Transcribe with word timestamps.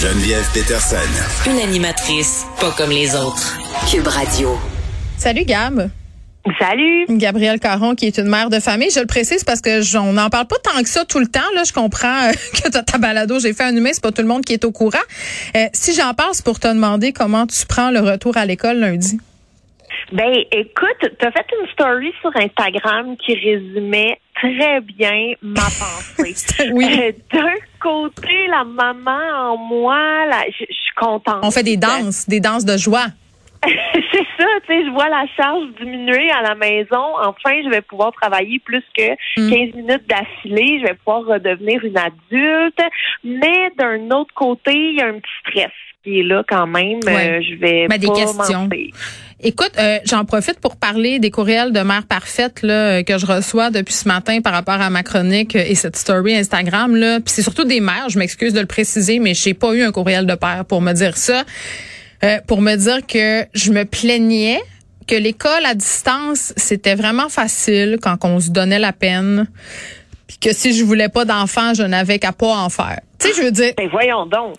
Geneviève 0.00 0.46
Peterson. 0.54 0.96
Une 1.50 1.58
animatrice 1.58 2.46
pas 2.60 2.70
comme 2.76 2.90
les 2.90 3.16
autres. 3.16 3.58
Cube 3.90 4.06
Radio. 4.06 4.56
Salut 5.16 5.44
Gab. 5.44 5.90
Salut. 6.60 7.06
Gabrielle 7.10 7.58
Caron, 7.58 7.96
qui 7.96 8.06
est 8.06 8.16
une 8.18 8.28
mère 8.28 8.48
de 8.48 8.60
famille. 8.60 8.90
Je 8.94 9.00
le 9.00 9.06
précise 9.06 9.42
parce 9.42 9.60
que 9.60 9.80
on 9.98 10.12
n'en 10.12 10.30
parle 10.30 10.46
pas 10.46 10.56
tant 10.62 10.80
que 10.82 10.88
ça 10.88 11.04
tout 11.04 11.18
le 11.18 11.26
temps. 11.26 11.40
Là, 11.54 11.64
je 11.66 11.72
comprends 11.72 12.28
euh, 12.28 12.32
que 12.54 12.70
tu 12.70 12.84
ta 12.84 12.98
balado, 12.98 13.40
j'ai 13.40 13.52
fait 13.52 13.64
un 13.64 13.74
humain, 13.74 13.90
c'est 13.92 14.02
pas 14.02 14.12
tout 14.12 14.22
le 14.22 14.28
monde 14.28 14.44
qui 14.44 14.52
est 14.52 14.64
au 14.64 14.70
courant. 14.70 14.98
Euh, 15.56 15.66
si 15.72 15.92
j'en 15.94 16.14
parle, 16.14 16.30
c'est 16.32 16.44
pour 16.44 16.60
te 16.60 16.68
demander 16.68 17.12
comment 17.12 17.46
tu 17.48 17.66
prends 17.66 17.90
le 17.90 17.98
retour 18.00 18.36
à 18.36 18.46
l'école 18.46 18.78
lundi. 18.78 19.18
Ben, 20.12 20.32
écoute, 20.52 21.10
tu 21.18 21.26
as 21.26 21.32
fait 21.32 21.46
une 21.60 21.68
story 21.72 22.12
sur 22.20 22.30
Instagram 22.36 23.16
qui 23.24 23.34
résumait 23.34 24.18
très 24.36 24.80
bien 24.80 25.34
ma 25.42 25.62
pensée. 26.14 26.70
oui. 26.72 26.86
Euh, 27.00 27.12
D'un 27.32 27.42
côté, 27.80 28.46
la 28.48 28.64
maman 28.64 29.52
en 29.52 29.56
moi, 29.56 30.26
là, 30.26 30.44
je 30.48 30.64
suis 30.64 30.94
contente. 30.96 31.40
On 31.42 31.50
fait 31.50 31.62
des 31.62 31.76
danses, 31.76 32.26
des 32.28 32.40
danses 32.40 32.64
de 32.64 32.76
joie. 32.76 33.06
c'est 33.66 34.26
ça, 34.38 34.46
tu 34.66 34.66
sais, 34.68 34.84
je 34.84 34.90
vois 34.92 35.08
la 35.08 35.24
charge 35.36 35.64
diminuer 35.80 36.30
à 36.30 36.42
la 36.42 36.54
maison. 36.54 37.02
Enfin, 37.24 37.60
je 37.64 37.68
vais 37.68 37.80
pouvoir 37.82 38.12
travailler 38.12 38.60
plus 38.60 38.84
que 38.96 39.10
Mm. 39.36 39.50
15 39.50 39.74
minutes 39.74 40.08
d'affilée. 40.08 40.78
Je 40.80 40.86
vais 40.86 40.94
pouvoir 40.94 41.24
redevenir 41.24 41.84
une 41.84 41.98
adulte. 41.98 42.80
Mais 43.24 43.70
d'un 43.76 44.10
autre 44.16 44.32
côté, 44.34 44.72
il 44.74 44.98
y 44.98 45.02
a 45.02 45.06
un 45.08 45.18
petit 45.18 45.32
stress 45.48 45.72
qui 46.04 46.20
est 46.20 46.22
là 46.22 46.42
quand 46.48 46.66
même. 46.66 46.98
Ouais. 47.06 47.38
Euh, 47.38 47.40
je 47.42 47.54
vais 47.56 47.86
Ben, 47.88 47.98
des 47.98 48.06
pas 48.06 48.14
questions. 48.14 48.62
mentir. 48.62 48.94
Écoute, 49.40 49.70
euh, 49.78 49.98
j'en 50.04 50.24
profite 50.24 50.58
pour 50.58 50.76
parler 50.76 51.20
des 51.20 51.30
courriels 51.30 51.72
de 51.72 51.80
mère 51.80 52.04
parfaite 52.06 52.62
là, 52.62 52.98
euh, 52.98 53.02
que 53.04 53.18
je 53.18 53.26
reçois 53.26 53.70
depuis 53.70 53.94
ce 53.94 54.08
matin 54.08 54.40
par 54.40 54.52
rapport 54.52 54.80
à 54.80 54.90
ma 54.90 55.04
chronique 55.04 55.54
euh, 55.54 55.62
et 55.64 55.76
cette 55.76 55.96
story 55.96 56.34
Instagram. 56.34 56.96
Là. 56.96 57.20
Puis 57.20 57.32
c'est 57.34 57.42
surtout 57.42 57.64
des 57.64 57.80
mères, 57.80 58.08
je 58.08 58.18
m'excuse 58.18 58.52
de 58.52 58.60
le 58.60 58.66
préciser, 58.66 59.20
mais 59.20 59.34
j'ai 59.34 59.54
pas 59.54 59.74
eu 59.74 59.82
un 59.82 59.92
courriel 59.92 60.26
de 60.26 60.34
père 60.34 60.64
pour 60.64 60.80
me 60.80 60.92
dire 60.92 61.16
ça. 61.16 61.44
Euh, 62.24 62.38
pour 62.48 62.60
me 62.62 62.74
dire 62.74 63.06
que 63.06 63.44
je 63.54 63.70
me 63.70 63.84
plaignais 63.84 64.60
que 65.06 65.14
l'école 65.14 65.64
à 65.64 65.74
distance, 65.74 66.52
c'était 66.56 66.96
vraiment 66.96 67.28
facile 67.28 67.98
quand 68.02 68.24
on 68.24 68.40
se 68.40 68.50
donnait 68.50 68.80
la 68.80 68.92
peine. 68.92 69.46
Puis 70.26 70.38
que 70.38 70.52
si 70.52 70.76
je 70.76 70.82
voulais 70.84 71.08
pas 71.08 71.24
d'enfants, 71.24 71.74
je 71.74 71.84
n'avais 71.84 72.18
qu'à 72.18 72.32
pas 72.32 72.56
en 72.56 72.68
faire. 72.70 73.00
Tu 73.18 73.26
sais, 73.26 73.34
je 73.36 73.42
veux 73.42 73.50
dire, 73.50 73.72
Ben 73.76 73.88
voyons 73.90 74.26
donc. 74.26 74.54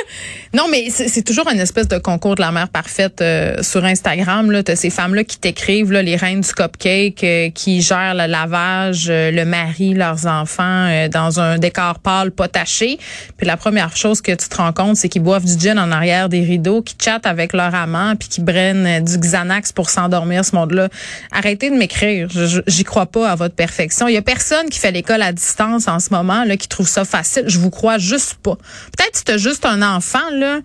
non, 0.54 0.66
mais 0.70 0.88
c'est 0.88 1.22
toujours 1.22 1.46
une 1.52 1.60
espèce 1.60 1.88
de 1.88 1.98
concours 1.98 2.36
de 2.36 2.40
la 2.40 2.50
mère 2.52 2.70
parfaite 2.70 3.20
euh, 3.20 3.62
sur 3.62 3.84
Instagram. 3.84 4.50
Là, 4.50 4.62
t'as 4.62 4.76
ces 4.76 4.88
femmes-là 4.88 5.24
qui 5.24 5.38
t'écrivent, 5.38 5.92
là, 5.92 6.02
les 6.02 6.16
reines 6.16 6.40
du 6.40 6.52
cupcake, 6.52 7.22
euh, 7.22 7.50
qui 7.50 7.82
gèrent 7.82 8.14
le 8.14 8.26
lavage, 8.26 9.08
euh, 9.10 9.30
le 9.30 9.44
mari, 9.44 9.92
leurs 9.92 10.26
enfants 10.26 10.86
euh, 10.88 11.08
dans 11.08 11.38
un 11.38 11.58
décor 11.58 11.98
pâle, 11.98 12.30
pas 12.30 12.48
taché. 12.48 12.98
Puis 13.36 13.46
la 13.46 13.58
première 13.58 13.94
chose 13.94 14.22
que 14.22 14.32
tu 14.32 14.48
te 14.48 14.56
rends 14.56 14.72
compte, 14.72 14.96
c'est 14.96 15.10
qu'ils 15.10 15.22
boivent 15.22 15.44
du 15.44 15.58
gin 15.58 15.78
en 15.78 15.92
arrière 15.92 16.30
des 16.30 16.40
rideaux, 16.40 16.80
qui 16.80 16.96
chattent 16.98 17.26
avec 17.26 17.52
leur 17.52 17.74
amant, 17.74 18.16
puis 18.16 18.30
qui 18.30 18.40
brennent 18.40 19.04
du 19.04 19.18
Xanax 19.18 19.72
pour 19.72 19.90
s'endormir. 19.90 20.46
Ce 20.46 20.54
monde-là, 20.56 20.88
arrêtez 21.30 21.68
de 21.68 21.76
m'écrire. 21.76 22.28
J'y 22.66 22.84
crois 22.84 23.06
pas 23.06 23.30
à 23.30 23.34
votre 23.34 23.54
perfection. 23.54 24.08
Il 24.08 24.14
y 24.14 24.18
a 24.18 24.22
personne 24.22 24.70
qui 24.70 24.78
fait 24.78 24.92
l'école 24.92 25.20
à 25.20 25.32
distance 25.32 25.88
en 25.88 26.00
ce 26.00 26.08
moment 26.10 26.44
là 26.44 26.56
qui 26.56 26.68
trouve 26.68 26.88
ça 26.88 27.04
facile. 27.04 27.44
Je 27.48 27.58
vous 27.58 27.70
crois 27.70 27.97
juste 27.98 28.34
pas. 28.42 28.56
Peut-être 28.96 29.20
que 29.20 29.24
tu 29.24 29.32
as 29.32 29.38
juste 29.38 29.66
un 29.66 29.82
enfant 29.82 30.30
là, 30.32 30.60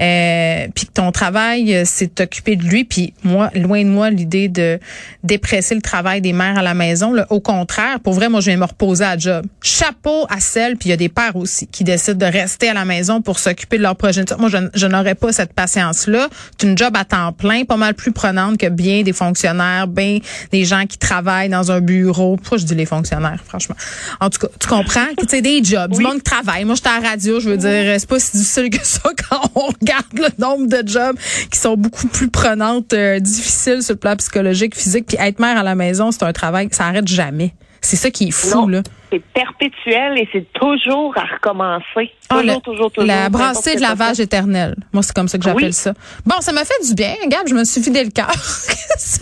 euh, 0.00 0.68
puis 0.74 0.86
que 0.86 0.92
ton 0.92 1.12
travail 1.12 1.74
euh, 1.74 1.82
c'est 1.84 2.06
de 2.06 2.12
t'occuper 2.12 2.56
de 2.56 2.64
lui. 2.64 2.84
Puis 2.84 3.14
moi, 3.22 3.50
loin 3.54 3.82
de 3.82 3.88
moi 3.88 4.10
l'idée 4.10 4.48
de 4.48 4.78
dépresser 5.22 5.74
le 5.74 5.82
travail 5.82 6.20
des 6.20 6.32
mères 6.32 6.58
à 6.58 6.62
la 6.62 6.74
maison. 6.74 7.12
Là. 7.12 7.26
Au 7.30 7.40
contraire, 7.40 8.00
pour 8.00 8.14
vrai, 8.14 8.28
moi 8.28 8.40
je 8.40 8.50
vais 8.50 8.56
me 8.56 8.64
reposer 8.64 9.04
à 9.04 9.16
job. 9.16 9.46
Chapeau 9.62 10.26
à 10.28 10.40
celles, 10.40 10.76
puis 10.76 10.88
il 10.88 10.90
y 10.90 10.94
a 10.94 10.96
des 10.96 11.08
pères 11.08 11.36
aussi 11.36 11.66
qui 11.66 11.84
décident 11.84 12.26
de 12.26 12.32
rester 12.32 12.68
à 12.68 12.74
la 12.74 12.84
maison 12.84 13.22
pour 13.22 13.38
s'occuper 13.38 13.78
de 13.78 13.82
leur 13.82 13.96
progéniture. 13.96 14.38
Moi, 14.38 14.48
je, 14.48 14.58
je 14.74 14.86
n'aurais 14.86 15.14
pas 15.14 15.32
cette 15.32 15.52
patience-là. 15.52 16.28
C'est 16.58 16.66
une 16.66 16.76
job 16.76 16.96
à 16.96 17.04
temps 17.04 17.32
plein, 17.32 17.64
pas 17.64 17.76
mal 17.76 17.94
plus 17.94 18.12
prenante 18.12 18.58
que 18.58 18.68
bien 18.68 19.02
des 19.02 19.12
fonctionnaires, 19.12 19.86
bien 19.86 20.18
des 20.52 20.64
gens 20.64 20.86
qui 20.86 20.98
travaillent 20.98 21.48
dans 21.48 21.70
un 21.70 21.80
bureau. 21.80 22.36
Pourquoi 22.36 22.58
je 22.58 22.64
dis 22.64 22.74
les 22.74 22.86
fonctionnaires, 22.86 23.40
franchement? 23.44 23.76
En 24.20 24.30
tout 24.30 24.38
cas, 24.38 24.48
tu 24.58 24.68
comprends? 24.68 25.06
Tu 25.18 25.26
sais, 25.28 25.42
des 25.42 25.62
jobs, 25.62 25.92
du 25.92 26.00
monde 26.00 26.16
qui 26.16 26.22
travaille. 26.22 26.64
Moi, 26.64 26.74
j'étais 26.78 26.88
à 26.88 27.00
la 27.00 27.08
radio, 27.10 27.40
je 27.40 27.50
veux 27.50 27.56
dire, 27.56 27.94
c'est 27.98 28.08
pas 28.08 28.18
si 28.18 28.36
difficile 28.36 28.70
que 28.70 28.84
ça 28.84 29.00
quand 29.30 29.40
on 29.54 29.66
regarde 29.66 30.06
le 30.14 30.28
nombre 30.38 30.66
de 30.66 30.86
jobs 30.88 31.16
qui 31.52 31.58
sont 31.58 31.76
beaucoup 31.76 32.06
plus 32.08 32.28
prenantes, 32.30 32.92
euh, 32.92 33.20
difficiles 33.20 33.82
sur 33.82 33.94
le 33.94 33.98
plan 33.98 34.16
psychologique, 34.16 34.74
physique. 34.76 35.06
Puis 35.08 35.16
être 35.20 35.38
mère 35.40 35.58
à 35.58 35.62
la 35.62 35.74
maison, 35.74 36.10
c'est 36.10 36.22
un 36.24 36.32
travail, 36.32 36.68
ça 36.72 36.86
arrête 36.86 37.06
jamais. 37.08 37.54
C'est 37.80 37.94
ça 37.96 38.10
qui 38.10 38.28
est 38.28 38.30
fou, 38.32 38.50
Non, 38.62 38.66
là. 38.66 38.82
C'est 39.12 39.22
perpétuel 39.32 40.18
et 40.18 40.28
c'est 40.32 40.46
toujours 40.52 41.14
à 41.16 41.22
recommencer. 41.34 42.10
Ah, 42.28 42.40
Toujours, 42.40 42.56
le- 42.56 42.60
toujours, 42.60 42.90
toujours. 42.90 43.06
La 43.06 43.28
brassée 43.30 43.76
de 43.76 43.80
lavage 43.80 44.18
éternel. 44.20 44.74
Moi, 44.92 45.02
c'est 45.04 45.14
comme 45.14 45.28
ça 45.28 45.38
que 45.38 45.44
j'appelle 45.44 45.66
Oui. 45.66 45.72
ça. 45.72 45.94
Bon, 46.26 46.34
ça 46.40 46.52
m'a 46.52 46.64
fait 46.64 46.86
du 46.86 46.94
bien. 46.94 47.14
Regarde, 47.24 47.46
je 47.48 47.54
me 47.54 47.64
suis 47.64 47.80
vidé 47.80 48.02
le 48.04 48.10
cœur. 48.10 48.30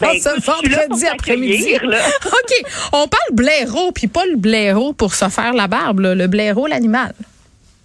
Ben, 0.01 0.19
ce 0.19 0.41
vendredi 0.43 1.07
après-midi. 1.07 1.75
OK. 1.85 2.71
On 2.95 3.07
parle 3.09 3.33
blaireau, 3.35 3.93
puis 3.93 4.07
pas 4.07 4.25
le 4.25 4.37
blaireau 4.37 4.95
pour 4.95 5.15
se 5.15 5.29
faire 5.29 5.53
la 5.53 5.69
barbe, 5.69 6.01
là. 6.01 6.15
le 6.15 6.27
blaireau, 6.29 6.67
l'animal. 6.67 7.13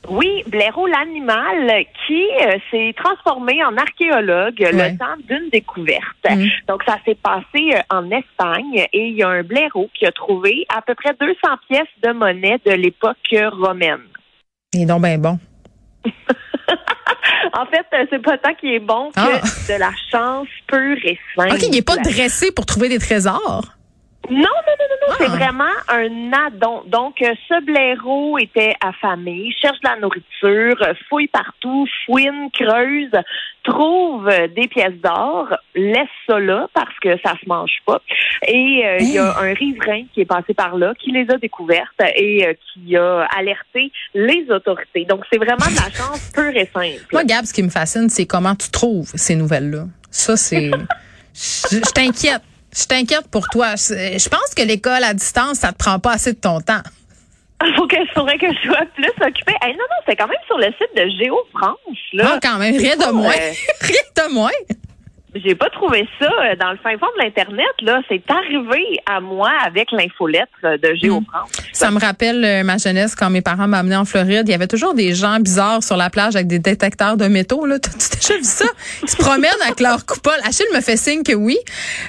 Oui, 0.10 0.44
Blaireau 0.48 0.88
l'animal 0.88 1.86
qui 2.08 2.26
euh, 2.42 2.58
s'est 2.72 2.94
transformé 2.98 3.64
en 3.64 3.78
archéologue 3.78 4.60
Ouais. 4.60 4.72
le 4.92 4.98
temps 4.98 5.16
d'une 5.28 5.50
découverte. 5.52 6.02
Mm. 6.30 6.46
Donc 6.68 6.84
ça 6.88 6.98
s'est 7.06 7.16
passé 7.22 7.72
euh, 7.76 7.82
en 7.90 8.10
Espagne 8.10 8.88
et 8.92 9.08
il 9.10 9.16
y 9.16 9.24
a 9.24 9.30
un 9.30 9.44
blaireau 9.44 9.90
qui 9.94 10.06
a 10.08 10.12
trouvé 10.12 10.66
à 10.76 10.82
peu 10.82 10.96
près 10.96 11.14
200 11.20 11.34
pièces 11.70 11.88
de 12.04 12.12
monnaie 12.14 12.60
de 12.66 12.72
l'époque 12.72 13.18
romaine. 13.52 14.02
Il 14.74 14.82
est 14.84 14.86
donc 14.86 15.02
ben 15.02 15.22
bon. 15.22 15.38
En 17.54 17.66
fait, 17.66 17.86
euh, 17.94 18.06
c'est 18.10 18.22
pas 18.22 18.38
tant 18.38 18.54
qu'il 18.54 18.72
est 18.72 18.80
bon 18.80 19.10
que 19.12 19.20
Ah. 19.20 19.42
de 19.74 19.80
la 19.80 19.92
chance 20.12 20.48
pure 20.68 20.98
et 21.04 21.20
simple. 21.36 21.54
OK, 21.54 21.64
il 21.64 21.72
n'est 21.72 21.82
pas 21.82 21.98
dressé 21.98 22.52
pour 22.52 22.66
trouver 22.66 22.88
des 22.88 23.00
trésors. 23.00 23.66
Non, 24.32 24.38
non, 24.38 24.76
non, 24.80 24.88
non, 24.90 25.08
non. 25.08 25.08
Ah. 25.10 25.16
C'est 25.18 25.28
vraiment 25.28 25.64
un 25.90 26.32
addon. 26.48 26.84
Donc, 26.88 27.22
euh, 27.22 27.34
ce 27.50 27.62
blaireau 27.64 28.38
était 28.38 28.74
affamé, 28.82 29.54
cherche 29.62 29.80
de 29.82 29.90
la 29.90 29.98
nourriture, 29.98 30.82
euh, 30.82 30.94
fouille 31.10 31.28
partout, 31.28 31.86
fouine, 32.06 32.50
creuse, 32.54 33.12
trouve 33.64 34.28
euh, 34.28 34.48
des 34.48 34.68
pièces 34.68 35.00
d'or, 35.04 35.48
laisse 35.76 36.08
ça 36.28 36.40
là 36.40 36.68
parce 36.74 36.98
que 37.02 37.10
ça 37.24 37.34
se 37.42 37.48
mange 37.48 37.78
pas. 37.86 38.02
Et 38.48 38.84
euh, 38.86 38.98
il 39.00 39.12
y 39.12 39.18
a 39.18 39.38
un 39.38 39.54
riverain 39.54 40.04
qui 40.14 40.22
est 40.22 40.26
passé 40.26 40.54
par 40.54 40.78
là, 40.78 40.94
qui 41.00 41.12
les 41.12 41.30
a 41.30 41.38
découvertes 41.38 42.02
et 42.16 42.48
euh, 42.48 42.54
qui 42.74 42.96
a 42.96 43.28
alerté 43.38 43.92
les 44.14 44.46
autorités. 44.50 45.06
Donc, 45.06 45.24
c'est 45.32 45.38
vraiment 45.38 45.58
de 45.58 45.76
la 45.76 45.92
chance 45.94 46.32
pure 46.34 46.56
et 46.56 46.70
simple. 46.74 47.06
Moi, 47.12 47.24
Gab, 47.24 47.46
ce 47.46 47.54
qui 47.54 47.64
me 47.64 47.70
fascine, 47.70 48.10
c'est 48.10 48.26
comment 48.26 48.56
tu 48.56 48.70
trouves 48.70 49.12
ces 49.16 49.36
nouvelles-là. 49.36 49.86
Ça, 50.10 50.38
c'est... 50.38 50.72
Je 51.34 51.80
t'inquiète. 51.94 52.42
Je 52.76 52.86
t'inquiète 52.86 53.28
pour 53.30 53.48
toi. 53.50 53.76
Je 53.76 54.18
je 54.18 54.30
pense 54.30 54.54
que 54.56 54.62
l'école 54.64 55.04
à 55.04 55.14
distance, 55.14 55.60
ça 55.60 55.72
te 55.72 55.78
prend 55.78 56.00
pas 56.00 56.14
assez 56.14 56.34
de 56.34 56.40
ton 56.40 56.62
temps. 56.62 56.82
Faut 57.76 57.86
que, 57.86 57.96
faudrait 58.16 58.40
que 58.40 58.48
je 58.48 58.60
sois 58.68 58.86
plus 58.96 59.06
occupée. 59.24 59.54
Hey, 59.62 59.74
non, 59.74 59.84
non, 59.90 59.98
c'est 60.08 60.16
quand 60.16 60.28
même 60.28 60.38
sur 60.48 60.58
le 60.58 60.66
site 60.66 60.96
de 60.96 61.08
Géo 61.24 61.38
France. 61.56 61.78
Là. 62.14 62.24
Ah, 62.34 62.40
quand 62.42 62.58
même, 62.58 62.76
rien 62.76 62.96
de 62.98 63.12
moins. 63.12 63.32
euh, 63.34 63.54
rien 63.82 64.02
de 64.28 64.34
moins. 64.34 64.50
J'ai 65.34 65.56
pas 65.56 65.70
trouvé 65.70 66.08
ça 66.20 66.26
euh, 66.26 66.56
dans 66.60 66.72
le 66.72 66.78
fin 66.78 66.92
fond 66.98 67.08
de 67.18 67.24
l'Internet. 67.24 67.66
Là, 67.82 68.02
c'est 68.10 68.22
arrivé 68.30 69.00
à 69.06 69.22
moi 69.22 69.50
avec 69.66 69.92
l'infolettre 69.92 70.52
de 70.62 70.94
GeoFrance. 70.96 71.50
Ça 71.72 71.90
me 71.90 72.00
rappelle 72.00 72.44
euh, 72.44 72.64
ma 72.64 72.78
jeunesse 72.78 73.16
quand 73.16 73.30
mes 73.30 73.42
parents 73.42 73.68
m'amenaient 73.68 73.96
en 73.96 74.04
Floride. 74.04 74.44
Il 74.48 74.52
y 74.52 74.54
avait 74.54 74.68
toujours 74.68 74.94
des 74.94 75.14
gens 75.14 75.40
bizarres 75.40 75.84
sur 75.84 75.96
la 75.96 76.10
plage 76.10 76.36
avec 76.36 76.48
des 76.48 76.60
détecteurs 76.60 77.16
de 77.16 77.28
métaux. 77.28 77.66
Là. 77.66 77.80
T'as-tu 77.80 78.18
déjà 78.18 78.38
vu 78.38 78.44
ça? 78.44 78.66
Ils 79.04 79.10
se 79.10 79.16
promènent 79.16 79.52
avec 79.66 79.80
leur 79.80 80.06
coupole. 80.06 80.38
Achille 80.44 80.66
me 80.76 80.82
fait 80.82 80.98
signe 80.98 81.24
que 81.24 81.34
oui. 81.34 81.58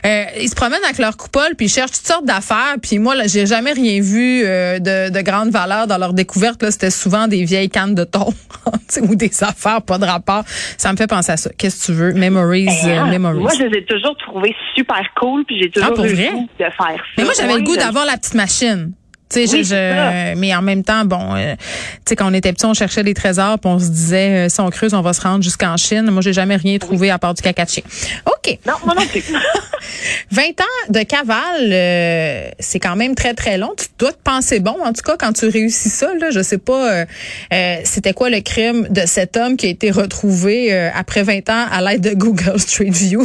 Euh, 0.05 0.25
ils 0.41 0.49
se 0.49 0.57
promènent 0.57 0.83
avec 0.85 0.99
leur 0.99 1.17
coupole 1.17 1.55
puis 1.57 1.67
ils 1.67 1.73
cherchent 1.73 1.93
toutes 1.93 2.07
sortes 2.07 2.25
d'affaires. 2.25 2.75
Puis 2.83 2.99
moi, 2.99 3.15
là, 3.15 3.29
j'ai 3.29 3.47
jamais 3.47 3.73
rien 3.73 4.01
vu 4.01 4.43
euh, 4.45 4.81
de, 4.81 5.11
de 5.11 5.21
grande 5.21 5.51
valeur 5.51 5.87
dans 5.87 5.99
leur 5.99 6.13
découverte. 6.13 6.61
Là, 6.63 6.73
C'était 6.73 6.91
souvent 6.91 7.29
des 7.29 7.45
vieilles 7.45 7.71
cannes 7.71 7.95
de 7.95 8.05
thon 8.05 8.35
tu 8.93 9.01
ou 9.01 9.15
des 9.15 9.31
affaires 9.45 9.83
pas 9.83 9.99
de 9.99 10.05
rapport. 10.05 10.45
Ça 10.77 10.91
me 10.93 10.97
fait 10.97 11.07
penser 11.07 11.33
à 11.33 11.37
ça. 11.37 11.51
Qu'est-ce 11.57 11.87
que 11.87 11.87
tu 11.87 11.93
veux? 11.93 12.13
Memories, 12.13 12.69
euh, 12.69 12.99
Ah, 13.01 13.12
memories. 13.19 13.41
moi, 13.41 13.51
je 13.59 13.65
les 13.65 13.79
ai 13.79 13.85
toujours 13.85 14.17
trouvés 14.17 14.55
super 14.75 15.03
cool, 15.17 15.45
puis 15.45 15.61
j'ai 15.61 15.71
toujours 15.71 15.91
Ah, 15.99 16.07
eu 16.07 16.15
le 16.15 16.33
goût 16.33 16.49
de 16.59 16.65
faire 16.65 16.75
ça. 16.79 16.95
Mais 17.19 17.25
moi, 17.25 17.33
j'avais 17.37 17.55
le 17.57 17.63
goût 17.63 17.77
d'avoir 17.77 18.05
la 18.07 18.17
petite 18.17 18.35
machine. 18.35 18.93
Tu 19.33 19.47
sais, 19.47 19.57
Oui, 19.57 19.65
je, 19.65 20.35
mais 20.37 20.55
en 20.55 20.63
même 20.63 20.85
temps, 20.85 21.05
bon, 21.05 21.35
euh, 21.35 21.55
tu 21.57 21.61
sais, 22.09 22.17
quand 22.17 22.31
on 22.31 22.35
était 22.35 22.53
petit, 22.53 22.67
on 22.67 22.75
cherchait 22.75 23.03
des 23.03 23.15
trésors, 23.15 23.59
puis 23.59 23.71
on 23.71 23.79
se 23.79 23.89
disait, 23.89 24.47
euh, 24.47 24.49
si 24.49 24.61
on 24.61 24.69
creuse, 24.71 24.93
on 24.95 25.01
va 25.01 25.13
se 25.13 25.21
rendre 25.23 25.43
jusqu'en 25.43 25.77
Chine. 25.77 26.11
Moi, 26.11 26.21
j'ai 26.23 26.33
jamais 26.33 26.57
rien 26.57 26.79
trouvé 26.79 27.11
à 27.11 27.19
part 27.19 27.33
du 27.35 27.43
caca 27.43 27.65
de 27.65 27.71
chien. 27.71 27.83
OK. 28.27 28.59
Non, 28.67 28.75
moi 28.85 28.95
non 28.95 29.07
plus. 29.07 29.23
20 30.31 30.43
ans 30.43 30.91
de 30.91 31.03
cavale, 31.03 31.71
euh, 31.73 32.51
c'est 32.59 32.81
quand 32.81 32.97
même 32.97 33.15
très, 33.15 33.35
très 33.35 33.59
long. 33.59 33.73
Tu 33.79 33.87
dois 33.99 34.13
te 34.13 34.23
penser 34.23 34.61
bon, 34.61 34.77
en 34.85 34.93
tout 34.93 35.03
cas, 35.03 35.17
quand 35.19 35.33
tu 35.33 35.47
réussis 35.49 35.89
ça. 35.91 36.13
Là, 36.21 36.31
je 36.31 36.43
sais 36.43 36.59
pas, 36.59 37.05
euh, 37.53 37.77
c'était 37.85 38.13
quoi 38.13 38.31
le 38.31 38.41
crime 38.41 38.87
de 38.91 39.03
cet 39.07 39.37
homme 39.37 39.57
qui 39.57 39.67
a 39.67 39.71
été 39.71 39.91
retrouvé 39.91 40.73
euh, 40.75 40.91
après 40.95 41.23
20 41.23 41.49
ans 41.51 41.67
à 41.71 41.81
l'aide 41.81 42.03
de 42.03 42.15
Google 42.15 42.59
Street 42.59 42.91
View? 42.91 43.25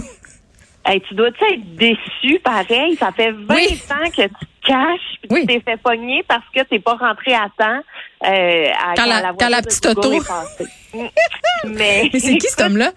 Hey, 0.86 1.02
tu 1.08 1.16
dois 1.16 1.28
être 1.28 1.76
déçu, 1.78 2.40
pareil? 2.44 2.96
Ça 2.98 3.12
fait 3.16 3.32
20 3.32 3.56
Oui. 3.56 3.82
ans 3.92 4.10
que 4.10 4.22
tu 4.24 4.46
caches, 4.68 5.18
puis 5.22 5.30
Oui. 5.32 5.42
tu 5.42 5.48
t'es 5.48 5.62
fait 5.62 5.78
pogner 5.78 6.24
parce 6.28 6.44
que 6.54 6.62
t'es 6.64 6.80
pas 6.80 6.94
rentré 6.94 7.34
à 7.34 7.48
temps. 7.58 7.82
Euh, 8.26 8.68
à, 8.72 8.94
Quand 8.96 9.06
la- 9.06 9.34
quand 9.40 9.50
la 9.50 9.62
de 9.62 9.68
petite 9.68 9.86
auto- 9.86 10.22
passée. 10.22 10.66
Mais, 11.66 12.10
Mais 12.14 12.20
c'est 12.20 12.38
qui 12.38 12.48
cet 12.48 12.62
homme-là? 12.62 12.92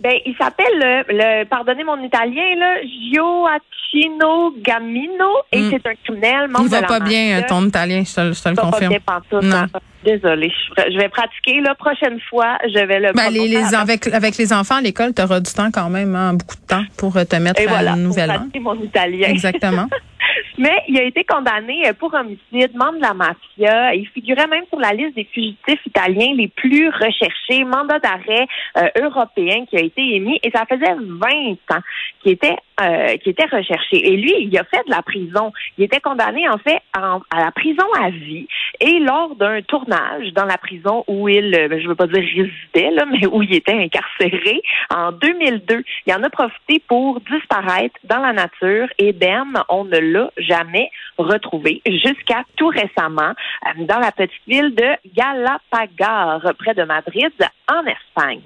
Ben, 0.00 0.14
il 0.24 0.34
s'appelle, 0.36 0.66
le, 0.74 1.02
le, 1.08 1.44
pardonnez 1.46 1.82
mon 1.82 2.00
italien, 2.00 2.54
là, 2.56 2.76
Gioacchino 2.84 4.54
Gamino, 4.58 5.26
et 5.50 5.60
hmm. 5.60 5.70
c'est 5.72 5.86
un 5.88 5.94
criminel. 6.04 6.50
Il 6.60 6.68
va 6.68 6.82
pas 6.82 7.00
bien, 7.00 7.42
ton 7.42 7.66
italien, 7.66 8.04
je 8.06 8.14
te, 8.14 8.32
je 8.32 8.40
te 8.40 8.48
le 8.48 8.54
confirme. 8.54 8.94
Pas 9.00 9.20
bien, 9.32 9.40
non. 9.42 9.66
Désolée, 10.04 10.52
je 10.76 10.96
vais 10.96 11.08
pratiquer. 11.08 11.60
La 11.60 11.74
prochaine 11.74 12.20
fois, 12.30 12.58
je 12.64 12.78
vais 12.78 13.00
le. 13.00 13.12
Ben, 13.12 13.28
les, 13.30 13.48
les, 13.48 13.74
avec, 13.74 14.06
avec 14.06 14.36
les 14.36 14.52
enfants 14.52 14.76
à 14.76 14.80
l'école, 14.80 15.12
tu 15.14 15.22
auras 15.22 15.40
du 15.40 15.52
temps 15.52 15.72
quand 15.72 15.90
même, 15.90 16.14
hein, 16.14 16.34
beaucoup 16.34 16.54
de 16.54 16.66
temps 16.66 16.84
pour 16.96 17.14
te 17.14 17.36
mettre 17.36 17.60
à 17.60 17.66
voilà, 17.66 17.92
une 17.92 18.04
nouvelle 18.04 18.28
pour 18.28 18.36
pratiquer 18.36 18.60
mon 18.60 18.80
italien. 18.80 19.28
Exactement. 19.28 19.88
Mais 20.58 20.82
il 20.88 20.98
a 20.98 21.04
été 21.04 21.22
condamné 21.24 21.82
pour 21.98 22.12
homicide, 22.12 22.74
membre 22.74 22.96
de 22.96 23.02
la 23.02 23.14
mafia. 23.14 23.94
Il 23.94 24.08
figurait 24.08 24.48
même 24.48 24.64
sur 24.68 24.80
la 24.80 24.92
liste 24.92 25.14
des 25.14 25.24
fugitifs 25.24 25.86
italiens 25.86 26.34
les 26.34 26.48
plus 26.48 26.88
recherchés, 26.88 27.64
mandat 27.64 28.00
d'arrêt 28.00 28.46
euh, 28.76 28.88
européen 29.02 29.64
qui 29.66 29.76
a 29.76 29.80
été 29.80 30.16
émis. 30.16 30.40
Et 30.42 30.50
ça 30.50 30.64
faisait 30.66 30.94
20 30.94 31.76
ans 31.76 31.82
qu'il 32.22 32.32
était, 32.32 32.56
euh, 32.80 33.16
qui 33.18 33.30
était 33.30 33.46
recherché. 33.46 34.04
Et 34.04 34.16
lui, 34.16 34.34
il 34.40 34.58
a 34.58 34.64
fait 34.64 34.84
de 34.86 34.90
la 34.90 35.02
prison. 35.02 35.52
Il 35.76 35.84
était 35.84 36.00
condamné, 36.00 36.48
en 36.48 36.58
fait, 36.58 36.80
à 36.92 37.20
la 37.38 37.52
prison 37.52 37.86
à 38.00 38.10
vie. 38.10 38.48
Et 38.80 38.98
lors 38.98 39.36
d'un 39.36 39.62
tournage 39.62 40.32
dans 40.34 40.44
la 40.44 40.58
prison 40.58 41.04
où 41.06 41.28
il, 41.28 41.54
euh, 41.54 41.80
je 41.80 41.88
veux 41.88 41.94
pas 41.94 42.06
dire 42.06 42.22
résidait, 42.22 42.90
là, 42.90 43.04
mais 43.06 43.26
où 43.26 43.42
il 43.42 43.54
était 43.54 43.72
incarcéré, 43.72 44.60
en 44.94 45.12
2002, 45.12 45.84
il 46.06 46.14
en 46.14 46.22
a 46.22 46.30
profité 46.30 46.82
pour 46.88 47.20
disparaître 47.20 47.94
dans 48.04 48.18
la 48.18 48.32
nature. 48.32 48.88
Et 48.98 49.12
Ben, 49.12 49.44
on 49.68 49.84
ne 49.84 49.98
l'a 49.98 50.30
jamais 50.48 50.90
retrouvé 51.16 51.82
jusqu'à 51.86 52.44
tout 52.56 52.68
récemment 52.68 53.32
euh, 53.66 53.84
dans 53.84 53.98
la 53.98 54.12
petite 54.12 54.32
ville 54.46 54.74
de 54.74 54.88
Galapagar, 55.14 56.40
près 56.58 56.74
de 56.74 56.84
Madrid, 56.84 57.32
en 57.70 57.84
Espagne. 57.84 58.40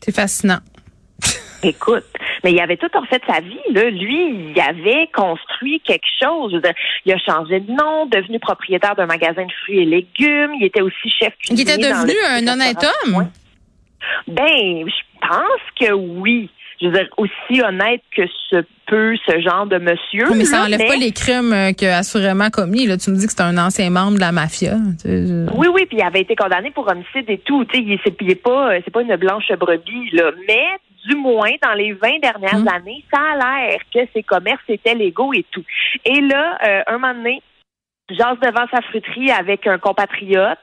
C'est 0.00 0.14
fascinant. 0.14 0.60
Écoute, 1.64 2.04
mais 2.42 2.52
il 2.52 2.60
avait 2.60 2.76
tout 2.76 2.90
en 2.94 3.04
fait 3.04 3.22
sa 3.26 3.40
vie. 3.40 3.56
Là. 3.70 3.88
Lui, 3.88 4.50
il 4.50 4.60
avait 4.60 5.08
construit 5.14 5.80
quelque 5.80 6.08
chose. 6.20 6.60
Il 7.04 7.12
a 7.12 7.18
changé 7.18 7.60
de 7.60 7.70
nom, 7.70 8.06
devenu 8.06 8.40
propriétaire 8.40 8.96
d'un 8.96 9.06
magasin 9.06 9.44
de 9.44 9.52
fruits 9.62 9.78
et 9.78 9.84
légumes. 9.84 10.54
Il 10.58 10.64
était 10.64 10.80
aussi 10.80 11.08
chef 11.08 11.36
cuisinier. 11.38 11.62
Il 11.62 11.70
était 11.70 11.88
devenu 11.88 12.14
un 12.28 12.52
honnête 12.52 12.84
homme? 13.04 13.30
Ben, 14.26 14.88
je 14.88 15.26
pense 15.28 15.62
que 15.78 15.92
oui 15.92 16.50
je 16.82 16.88
veux 16.88 16.92
dire, 16.92 17.08
aussi 17.16 17.62
honnête 17.62 18.02
que 18.14 18.22
ce 18.50 18.64
peut 18.86 19.16
ce 19.26 19.40
genre 19.40 19.66
de 19.66 19.78
monsieur. 19.78 20.26
mais 20.36 20.44
ça 20.44 20.62
n'enlève 20.62 20.86
pas 20.86 20.96
les 20.96 21.12
crimes 21.12 21.52
euh, 21.52 21.72
qu'il 21.72 21.88
a 21.88 21.98
assurément 21.98 22.50
commis. 22.50 22.86
Là. 22.86 22.98
Tu 22.98 23.10
me 23.10 23.16
dis 23.16 23.26
que 23.26 23.32
c'est 23.32 23.42
un 23.42 23.56
ancien 23.56 23.88
membre 23.88 24.16
de 24.16 24.20
la 24.20 24.32
mafia. 24.32 24.74
Oui, 25.04 25.68
oui, 25.72 25.86
puis 25.86 25.98
il 25.98 26.02
avait 26.02 26.20
été 26.20 26.34
condamné 26.34 26.70
pour 26.72 26.86
homicide 26.90 27.24
et 27.28 27.38
tout. 27.38 27.64
Tu 27.66 27.78
sais, 27.78 28.00
il 28.20 28.26
n'est 28.26 28.34
pas, 28.34 28.72
c'est 28.84 28.90
pas 28.90 29.02
une 29.02 29.16
blanche 29.16 29.50
brebis, 29.58 30.10
là. 30.12 30.32
Mais 30.46 30.64
du 31.08 31.16
moins, 31.16 31.50
dans 31.62 31.74
les 31.74 31.92
20 31.92 32.20
dernières 32.20 32.60
hum. 32.60 32.68
années, 32.68 33.04
ça 33.12 33.20
a 33.32 33.36
l'air 33.36 33.78
que 33.92 34.00
ces 34.14 34.22
commerces 34.22 34.62
étaient 34.68 34.94
légaux 34.94 35.32
et 35.32 35.44
tout. 35.50 35.64
Et 36.04 36.20
là, 36.20 36.58
euh, 36.64 36.82
un 36.86 36.98
moment 36.98 37.14
donné, 37.14 37.42
jase 38.12 38.38
devant 38.40 38.66
sa 38.70 38.80
fruiterie 38.82 39.30
avec 39.30 39.66
un 39.66 39.78
compatriote 39.78 40.58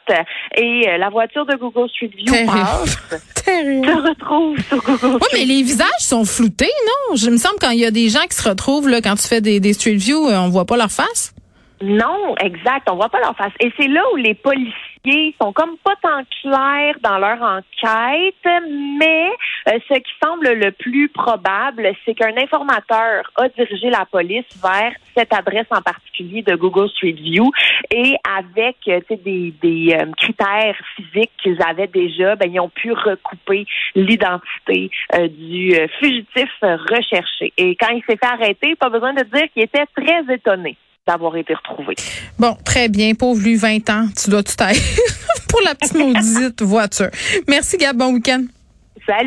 et 0.56 0.88
euh, 0.88 0.98
la 0.98 1.10
voiture 1.10 1.46
de 1.46 1.56
Google 1.56 1.90
Street 1.90 2.12
View 2.16 2.34
passe. 2.46 2.98
Terrible. 3.46 3.86
Se 3.86 4.08
retrouve 4.10 4.60
sur 4.60 4.84
Google 4.84 5.20
Oui, 5.22 5.28
mais 5.34 5.46
les 5.46 5.64
visages 5.64 5.88
sont 6.00 6.26
floutés, 6.26 6.72
non? 6.86 7.16
Je 7.16 7.30
me 7.30 7.38
semble 7.38 7.56
quand 7.60 7.72
il 7.72 7.80
y 7.80 7.86
a 7.86 7.92
des 7.92 8.10
gens 8.10 8.26
qui 8.30 8.36
se 8.36 8.48
retrouvent 8.48 8.90
là, 8.90 9.02
quand 9.02 9.16
tu 9.16 9.28
fais 9.28 9.42
des, 9.42 9.60
des 9.60 9.74
Street 9.74 9.96
View, 9.96 10.28
euh, 10.28 10.38
on 10.40 10.50
voit 10.50 10.66
pas 10.66 10.78
leur 10.78 10.92
face. 10.92 11.34
Non, 11.82 12.36
exact. 12.42 12.88
On 12.92 12.96
voit 12.96 13.10
pas 13.10 13.20
leur 13.20 13.36
face. 13.36 13.54
Et 13.60 13.72
c'est 13.78 13.88
là 13.88 14.02
où 14.14 14.18
les 14.18 14.36
policiers 14.36 14.74
sont 15.42 15.54
comme 15.54 15.78
pas 15.84 15.96
tant 16.02 16.24
clairs 16.42 16.96
dans 17.02 17.18
leur 17.18 17.42
enquête, 17.42 18.64
mais 19.00 19.30
euh, 19.68 19.80
ce 19.88 19.96
qui 19.96 20.12
semble 20.24 20.50
le 20.50 20.72
plus 20.72 21.10
probable, 21.10 21.92
c'est 22.06 22.14
qu'un 22.14 22.36
informateur 22.38 23.32
a 23.36 23.50
dirigé 23.50 23.90
la 23.90 24.06
police 24.06 24.46
vers 24.62 24.92
cette 25.16 25.34
adresse 25.34 25.68
en 25.72 25.82
particulier 25.82 26.42
de 26.42 26.56
Google 26.56 26.90
Street 26.90 27.14
View 27.14 27.52
et 27.92 28.16
avec 28.38 28.78
euh, 28.88 29.00
des, 29.10 29.54
des 29.62 29.94
euh, 29.94 30.12
critères 30.18 30.76
physiques 30.96 31.32
qu'ils 31.42 31.62
avaient 31.62 31.88
déjà, 31.88 32.36
ben, 32.36 32.52
ils 32.52 32.60
ont 32.60 32.70
pu 32.70 32.92
recouper 32.92 33.66
l'identité 33.96 34.92
du 35.30 35.76
fugitif 36.00 36.50
recherché. 36.62 37.54
Et 37.58 37.76
quand 37.76 37.90
il 37.90 38.04
s'est 38.08 38.18
fait 38.18 38.26
arrêter, 38.26 38.76
pas 38.76 38.90
besoin 38.90 39.14
de 39.14 39.24
dire 39.24 39.48
qu'il 39.54 39.64
était 39.64 39.86
très 39.96 40.34
étonné 40.34 40.78
d'avoir 41.10 41.36
été 41.38 41.56
retrouvé. 41.56 41.96
Bon, 42.38 42.56
très 42.64 42.88
bien. 42.88 43.16
Pauvre 43.16 43.42
lui, 43.42 43.56
20 43.56 43.90
ans, 43.90 44.08
tu 44.16 44.30
dois 44.30 44.44
tout 44.44 44.56
taire 44.56 44.76
pour 45.50 45.60
la 45.66 45.74
petite 45.74 45.96
maudite 45.96 46.62
voiture. 46.62 47.10
Merci, 47.48 47.78
Gab. 47.78 47.98
Bon 47.98 48.14
week-end. 48.14 48.44